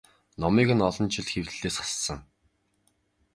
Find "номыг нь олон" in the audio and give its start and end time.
0.41-1.07